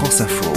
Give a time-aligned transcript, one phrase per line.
[0.00, 0.50] France Info.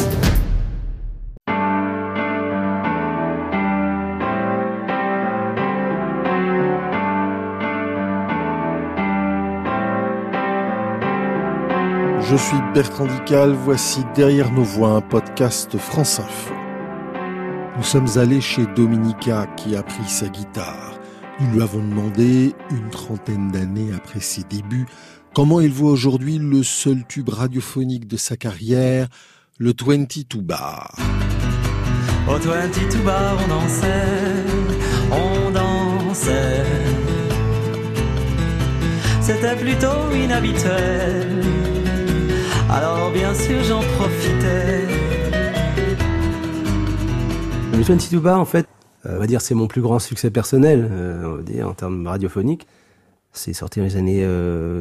[12.22, 16.54] Je suis Bertrand Dical, voici Derrière nos voix, un podcast France Info.
[17.76, 20.98] Nous sommes allés chez Dominica qui a pris sa guitare.
[21.42, 24.86] Nous lui avons demandé, une trentaine d'années après ses débuts,
[25.34, 29.10] comment il voit aujourd'hui le seul tube radiophonique de sa carrière,
[29.58, 30.96] le 22 Bar.
[32.28, 33.88] Au 22 Bar, on dansait,
[35.12, 36.66] on dansait.
[39.22, 41.44] C'était plutôt inhabituel
[42.74, 44.88] alors bien sûr j'en profitais.
[47.74, 48.68] Le 22 Bar, en fait,
[49.06, 51.74] euh, on va dire c'est mon plus grand succès personnel, euh, on va dire, en
[51.74, 52.66] termes radiophoniques.
[53.32, 54.28] C'est sorti dans les années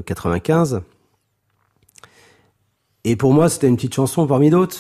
[0.07, 0.83] 95.
[3.07, 4.79] Euh, et pour moi, c'était une petite chanson parmi d'autres.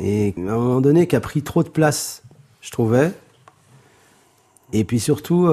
[0.00, 2.22] Et à un moment donné, qui a pris trop de place,
[2.60, 3.12] je trouvais.
[4.72, 5.48] Et puis surtout,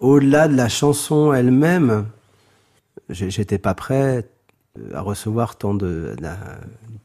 [0.00, 2.06] au-delà de la chanson elle-même,
[3.08, 4.28] j'étais pas prêt
[4.92, 6.16] à recevoir tant de,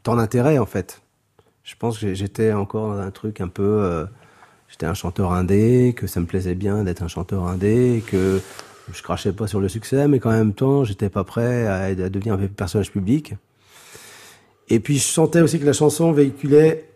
[0.04, 1.02] tant d'intérêt en fait.
[1.64, 4.06] Je pense que j'étais encore dans un truc un peu, euh,
[4.70, 8.42] j'étais un chanteur indé, que ça me plaisait bien d'être un chanteur indé, que
[8.94, 12.34] je crachais pas sur le succès, mais qu'en même temps, j'étais pas prêt à, devenir
[12.34, 13.36] un personnage public.
[14.70, 16.90] Et puis je sentais aussi que la chanson véhiculait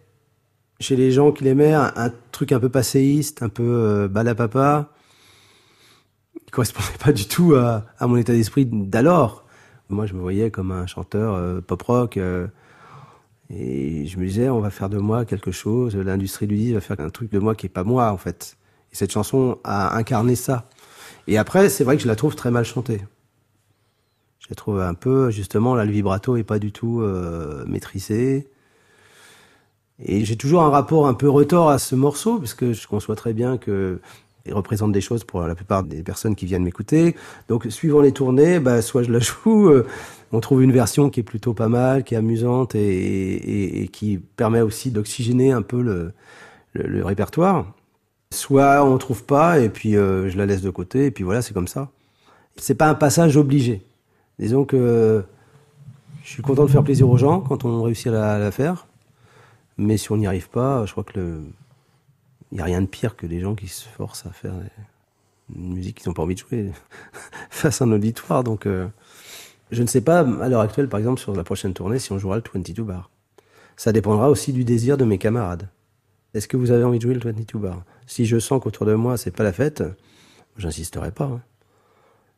[0.79, 4.89] chez les gens qui l'aimaient un, truc un peu passéiste, un peu euh, balapapa,
[6.45, 9.43] qui correspondait pas du tout à, à mon état d'esprit d'alors.
[9.89, 12.17] Moi, je me voyais comme un chanteur euh, pop-rock.
[12.17, 12.47] Euh,
[13.49, 15.95] et je me disais, on va faire de moi quelque chose.
[15.95, 18.57] L'industrie du disque va faire un truc de moi qui est pas moi, en fait.
[18.91, 20.67] Et cette chanson a incarné ça.
[21.27, 23.01] Et après, c'est vrai que je la trouve très mal chantée.
[24.39, 28.47] Je la trouve un peu, justement, là, le vibrato est pas du tout euh, maîtrisé.
[29.99, 33.15] Et j'ai toujours un rapport un peu retort à ce morceau, parce que je conçois
[33.15, 33.99] très bien que
[34.45, 37.15] il représente des choses pour la plupart des personnes qui viennent m'écouter.
[37.47, 39.87] Donc, suivant les tournées, bah, soit je la joue, euh,
[40.33, 43.87] on trouve une version qui est plutôt pas mal, qui est amusante et, et, et
[43.87, 46.11] qui permet aussi d'oxygéner un peu le,
[46.73, 47.65] le, répertoire.
[48.33, 51.41] Soit on trouve pas et puis euh, je la laisse de côté et puis voilà,
[51.41, 51.89] c'est comme ça.
[52.57, 53.85] C'est pas un passage obligé.
[54.39, 55.23] Disons que
[56.23, 58.87] je suis content de faire plaisir aux gens quand on réussit à la, faire.
[59.77, 61.41] Mais si on n'y arrive pas, je crois que
[62.51, 64.53] il n'y a rien de pire que des gens qui se forcent à faire
[65.55, 66.71] une musique qu'ils n'ont pas envie de jouer
[67.51, 68.43] face à un auditoire.
[68.43, 68.87] Donc, euh,
[69.71, 72.17] je ne sais pas, à l'heure actuelle, par exemple, sur la prochaine tournée, si on
[72.17, 73.09] jouera le 22 bar.
[73.77, 75.67] Ça dépendra aussi du désir de mes camarades.
[76.33, 77.83] Est-ce que vous avez envie de jouer le 22 bar?
[78.07, 79.83] Si je sens qu'autour de moi, c'est pas la fête,
[80.57, 81.25] j'insisterai pas.
[81.25, 81.41] Hein.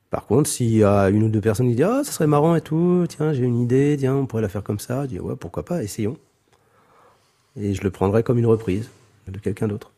[0.10, 2.56] Par contre, s'il y a une ou deux personnes qui disent Ah, ça serait marrant
[2.56, 5.20] et tout, tiens, j'ai une idée, tiens, on pourrait la faire comme ça, je dis
[5.20, 6.18] Ouais, pourquoi pas, essayons.
[7.56, 8.90] Et je le prendrai comme une reprise
[9.28, 9.92] de quelqu'un d'autre.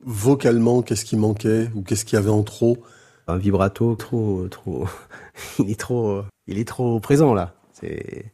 [0.00, 2.78] Vocalement, qu'est-ce qui manquait ou qu'est-ce qu'il y avait en trop?
[3.26, 4.86] Un vibrato trop, trop,
[5.58, 7.54] il est trop, il est trop présent là.
[7.72, 8.32] C'est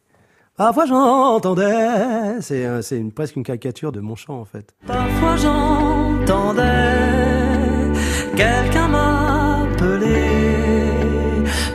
[0.63, 4.75] Parfois j'entendais, c'est c'est une, presque une caricature de mon chant en fait.
[4.85, 6.61] Parfois j'entendais
[8.35, 10.13] quelqu'un m'appeler,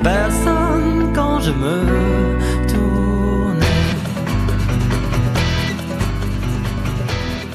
[0.04, 3.66] personne quand je me tournais.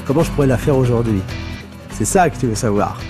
[0.06, 1.22] Comment je pourrais la faire aujourd'hui?
[1.92, 3.00] C'est ça que tu veux savoir.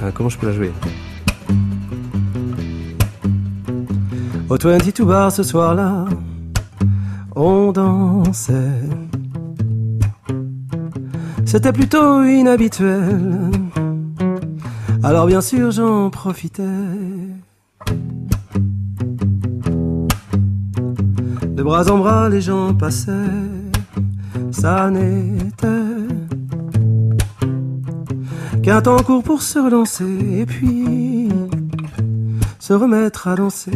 [0.00, 0.72] Ah, comment je peux la jouer?
[4.48, 6.04] Au 22 bar ce soir-là,
[7.34, 8.80] on dansait.
[11.44, 13.50] C'était plutôt inhabituel.
[15.02, 16.62] Alors bien sûr j'en profitais.
[21.42, 23.12] De bras en bras les gens passaient.
[24.52, 25.66] Ça n'était
[28.62, 31.28] qu'un temps court pour se relancer et puis
[32.66, 33.70] se remettre à danser.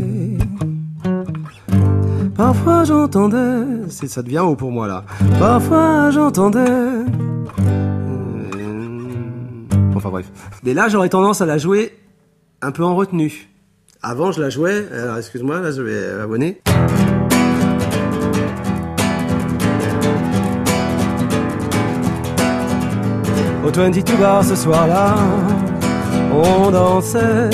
[2.37, 5.05] Parfois j'entendais, ça devient haut pour moi là.
[5.39, 6.59] Parfois j'entendais.
[6.59, 7.05] Euh,
[9.95, 10.33] enfin bref.
[10.67, 11.97] Et là j'aurais tendance à la jouer
[12.63, 13.49] un peu en retenue.
[14.03, 16.61] Avant je la jouais, alors excuse-moi, là je vais abonner.
[23.65, 25.15] Au 22 bar ce soir-là,
[26.33, 27.51] on dansait.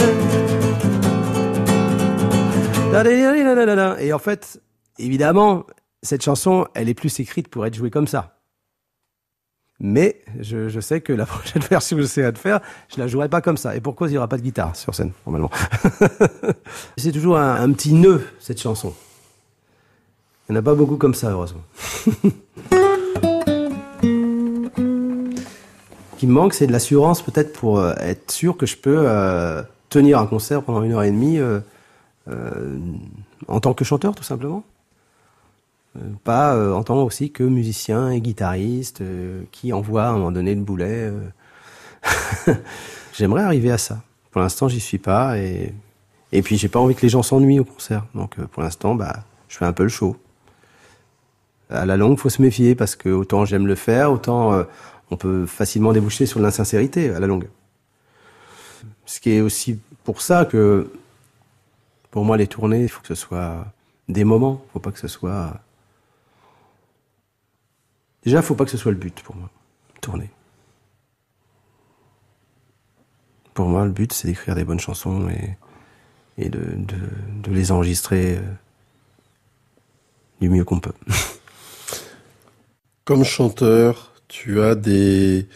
[3.98, 4.60] Et en fait,
[4.98, 5.64] évidemment,
[6.02, 8.36] cette chanson, elle est plus écrite pour être jouée comme ça.
[9.78, 12.60] Mais je, sais que la prochaine version que j'essaierai de faire,
[12.94, 13.76] je la jouerai pas comme ça.
[13.76, 15.50] Et pourquoi il n'y aura pas de guitare sur scène, normalement
[16.96, 18.94] C'est toujours un, petit nœud, cette chanson.
[20.48, 21.62] Il n'y en a pas beaucoup comme ça, heureusement.
[26.16, 29.04] Ce qui me manque, c'est de l'assurance peut-être pour euh, être sûr que je peux
[29.06, 31.60] euh, tenir un concert pendant une heure et demie euh,
[33.48, 34.64] en tant que chanteur, tout simplement.
[35.96, 40.12] Euh, pas euh, en tant aussi que musicien et guitariste euh, qui envoie à un
[40.12, 41.10] moment donné le boulet.
[41.10, 42.54] euh.
[43.14, 44.02] J'aimerais arriver à ça.
[44.30, 45.72] Pour l'instant, j'y suis pas et
[46.32, 48.04] et puis j'ai pas envie que les gens s'ennuient au concert.
[48.14, 50.16] Donc euh, pour l'instant, bah, je fais un peu le show.
[51.70, 54.64] À la longue, faut se méfier parce que autant j'aime le faire, autant euh,
[55.10, 57.48] on peut facilement déboucher sur l'insincérité à la longue.
[59.04, 60.90] Ce qui est aussi pour ça que
[62.10, 63.66] pour moi les tournées, il faut que ce soit
[64.08, 64.64] des moments.
[64.72, 65.60] Faut pas que ce soit
[68.24, 69.50] déjà, faut pas que ce soit le but pour moi.
[70.00, 70.30] Tourner.
[73.54, 75.56] Pour moi, le but, c'est d'écrire des bonnes chansons et
[76.38, 76.96] et de, de,
[77.42, 78.40] de les enregistrer euh,
[80.40, 80.92] du mieux qu'on peut.
[83.04, 85.46] Comme chanteur, tu as des,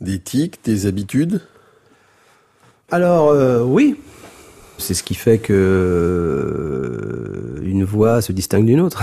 [0.00, 1.42] des tics, des habitudes?
[2.90, 4.00] Alors euh, oui,
[4.78, 9.02] c'est ce qui fait que euh, une voix se distingue d'une autre.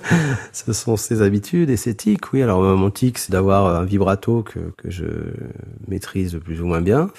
[0.52, 2.32] ce sont ses habitudes et ses tics.
[2.32, 5.04] Oui, alors mon tic, c'est d'avoir un vibrato que, que je
[5.88, 7.10] maîtrise plus ou moins bien.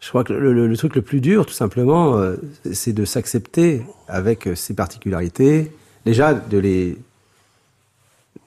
[0.00, 2.36] Je crois que le, le- truc le plus dur, tout simplement, euh,
[2.72, 5.70] c'est de s'accepter avec ses particularités.
[6.06, 6.96] Déjà, de les,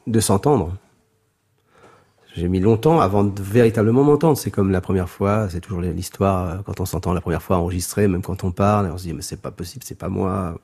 [0.07, 0.75] de s'entendre.
[2.35, 4.37] J'ai mis longtemps avant de véritablement m'entendre.
[4.37, 7.57] C'est comme la première fois, c'est toujours l'histoire euh, quand on s'entend la première fois
[7.57, 10.55] enregistré, même quand on parle, on se dit mais c'est pas possible, c'est pas moi.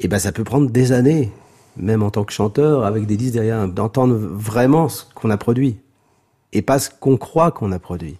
[0.00, 1.30] Et ben ça peut prendre des années,
[1.76, 5.78] même en tant que chanteur, avec des disques derrière, d'entendre vraiment ce qu'on a produit
[6.52, 8.16] et pas ce qu'on croit qu'on a produit.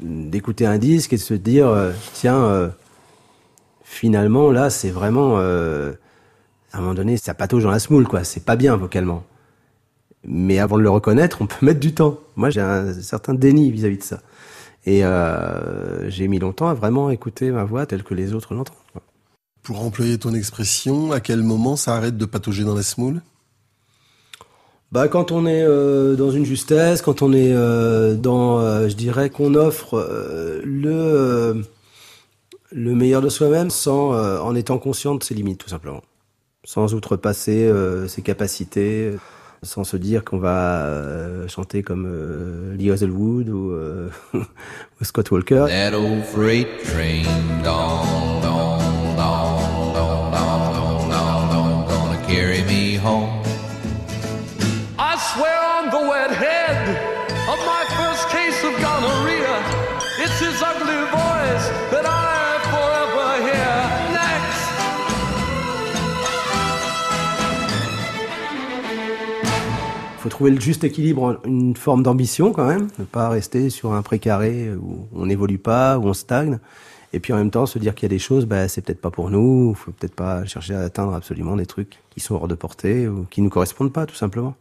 [0.00, 2.68] D'écouter un disque et de se dire euh, tiens euh,
[3.84, 5.42] finalement là c'est vraiment à
[6.72, 9.22] un moment donné ça patauge dans la smoule quoi, c'est pas bien vocalement.
[10.24, 12.18] Mais avant de le reconnaître, on peut mettre du temps.
[12.36, 14.20] Moi, j'ai un certain déni vis-à-vis de ça.
[14.86, 18.76] Et euh, j'ai mis longtemps à vraiment écouter ma voix telle que les autres l'entendent.
[19.62, 23.20] Pour employer ton expression, à quel moment ça arrête de patauger dans la semoule
[24.90, 29.28] Bah, quand on est euh, dans une justesse, quand on est euh, dans, je dirais
[29.28, 31.62] qu'on offre le
[32.72, 36.02] le meilleur de soi-même sans en étant conscient de ses limites, tout simplement,
[36.62, 37.68] sans outrepasser
[38.06, 39.12] ses capacités,
[39.62, 45.30] sans se dire qu'on va euh, chanter comme euh, Lee Hazelwood ou, euh, ou Scott
[45.30, 45.66] Walker.
[70.40, 74.70] Trouver le juste équilibre, une forme d'ambition quand même, ne pas rester sur un précaré
[74.72, 76.58] où on n'évolue pas, où on stagne,
[77.12, 79.02] et puis en même temps se dire qu'il y a des choses, bah, c'est peut-être
[79.02, 82.48] pas pour nous, faut peut-être pas chercher à atteindre absolument des trucs qui sont hors
[82.48, 84.54] de portée ou qui nous correspondent pas tout simplement.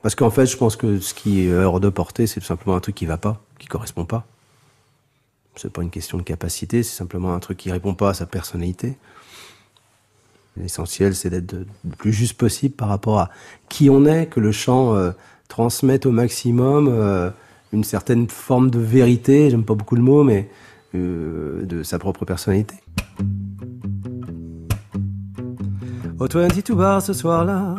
[0.00, 2.76] Parce qu'en fait, je pense que ce qui est hors de portée, c'est tout simplement
[2.76, 4.28] un truc qui va pas, qui correspond pas.
[5.56, 8.26] C'est pas une question de capacité, c'est simplement un truc qui répond pas à sa
[8.26, 8.96] personnalité.
[10.60, 13.30] L'essentiel, c'est d'être le plus juste possible par rapport à
[13.68, 15.10] qui on est, que le chant euh,
[15.48, 17.30] transmette au maximum euh,
[17.72, 20.50] une certaine forme de vérité, j'aime pas beaucoup le mot, mais
[20.94, 22.74] euh, de sa propre personnalité.
[26.18, 27.76] Au 22 bar ce soir-là,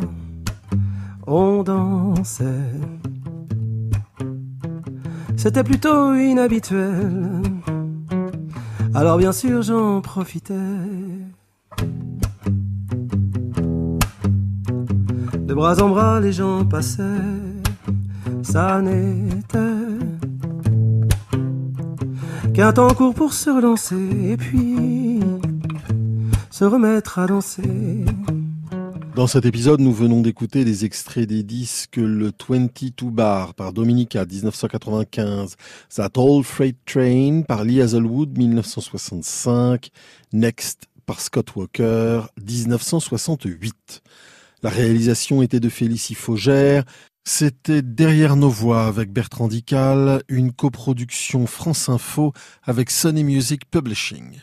[1.27, 2.45] on dansait.
[5.37, 7.41] C'était plutôt inhabituel.
[8.93, 10.53] Alors bien sûr, j'en profitais.
[15.51, 17.03] De bras en bras, les gens passaient.
[18.41, 19.57] Ça n'était
[22.53, 25.19] qu'un temps court pour se relancer et puis
[26.49, 28.05] se remettre à danser.
[29.13, 34.23] Dans cet épisode, nous venons d'écouter des extraits des disques Le 22 Bar par Dominica
[34.23, 35.57] 1995,
[35.93, 39.91] That Old Freight Train par Lee Hazelwood 1965,
[40.31, 44.01] Next par Scott Walker 1968.
[44.63, 46.83] La réalisation était de Félicie Faugère.
[47.23, 54.41] C'était Derrière nos voix avec Bertrand Dical, une coproduction France Info avec Sony Music Publishing.